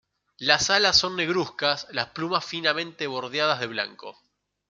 Las 0.39 0.71
alas 0.71 0.97
son 0.97 1.15
negruzcas, 1.15 1.85
las 1.91 2.07
plumas 2.07 2.43
finamente 2.43 3.05
bordeadas 3.05 3.59
de 3.59 3.67
blanco. 3.67 4.17